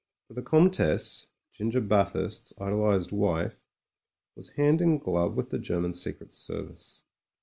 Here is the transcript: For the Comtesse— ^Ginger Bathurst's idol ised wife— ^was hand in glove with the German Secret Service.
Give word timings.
For 0.27 0.33
the 0.33 0.41
Comtesse— 0.41 1.27
^Ginger 1.53 1.87
Bathurst's 1.87 2.59
idol 2.59 2.79
ised 2.79 3.11
wife— 3.11 3.59
^was 4.35 4.53
hand 4.55 4.81
in 4.81 4.97
glove 4.97 5.37
with 5.37 5.51
the 5.51 5.59
German 5.59 5.93
Secret 5.93 6.33
Service. 6.33 7.03